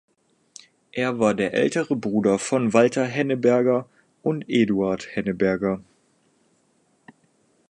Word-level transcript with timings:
Er 0.93 1.19
war 1.19 1.35
der 1.35 1.53
ältere 1.53 1.95
Bruder 1.95 2.39
von 2.39 2.73
Walter 2.73 3.05
Henneberger 3.05 3.87
und 4.23 4.45
Eduard 4.49 5.05
Henneberger. 5.13 5.83